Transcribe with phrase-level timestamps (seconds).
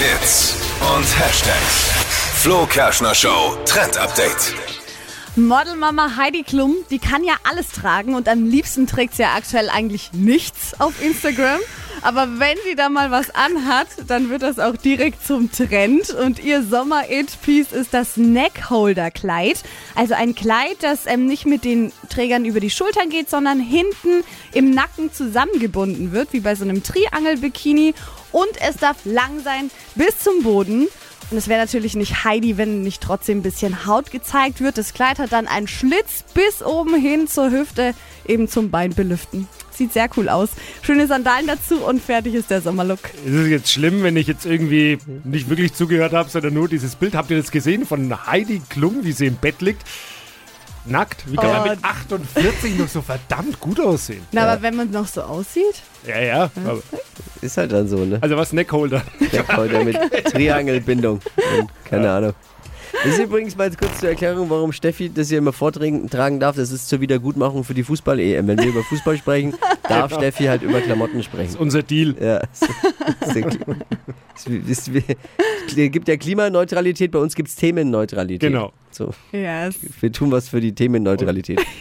[0.00, 0.54] Hits
[0.96, 1.90] und Hashtags.
[2.36, 4.54] Flo Kerschner Show Trend Update.
[5.36, 9.68] Modelmama Heidi Klum, die kann ja alles tragen und am liebsten trägt sie ja aktuell
[9.68, 11.60] eigentlich nichts auf Instagram.
[12.02, 16.10] Aber wenn sie da mal was anhat, dann wird das auch direkt zum Trend.
[16.10, 19.62] Und ihr Sommer-It-Piece ist das Neckholder-Kleid.
[19.94, 24.24] Also ein Kleid, das ähm, nicht mit den Trägern über die Schultern geht, sondern hinten
[24.52, 27.94] im Nacken zusammengebunden wird, wie bei so einem Triangel-Bikini.
[28.32, 30.88] Und es darf lang sein bis zum Boden.
[31.30, 34.78] Und es wäre natürlich nicht Heidi, wenn nicht trotzdem ein bisschen Haut gezeigt wird.
[34.78, 37.94] Das Kleid hat dann einen Schlitz bis oben hin zur Hüfte,
[38.26, 39.48] eben zum Bein belüften.
[39.80, 40.50] Sieht sehr cool aus.
[40.82, 42.98] Schöne Sandalen dazu und fertig ist der Sommerlook.
[43.24, 46.96] Ist es jetzt schlimm, wenn ich jetzt irgendwie nicht wirklich zugehört habe, sondern nur dieses
[46.96, 47.14] Bild?
[47.14, 49.80] Habt ihr das gesehen von Heidi Klum, wie sie im Bett liegt?
[50.84, 51.24] Nackt?
[51.32, 51.52] Wie kann Oh.
[51.60, 54.20] man mit 48 noch so verdammt gut aussehen?
[54.32, 55.80] Na, aber wenn man noch so aussieht?
[56.06, 56.50] Ja, ja.
[56.66, 56.82] Aber,
[57.40, 58.18] Ist halt dann so, ne?
[58.20, 59.02] also was Neckholder.
[59.32, 61.20] Neckholder mit Triangelbindung.
[61.58, 62.34] Und Keine Ahnung.
[63.02, 66.56] Das ist übrigens mal kurz zur Erklärung, warum Steffi das hier immer vortragen tragen darf.
[66.56, 68.46] Das ist zur Wiedergutmachung für die Fußball-EM.
[68.46, 69.54] Wenn wir über Fußball sprechen,
[69.88, 71.56] darf Steffi halt über Klamotten sprechen.
[71.58, 72.14] Unser Deal.
[72.20, 72.40] Ja.
[72.50, 74.90] Es ist-
[75.68, 78.40] es gibt ja Klimaneutralität, bei uns gibt es Themenneutralität.
[78.50, 78.72] Genau.
[78.90, 79.76] So, Yes.
[80.00, 81.60] wir tun was für die Themenneutralität.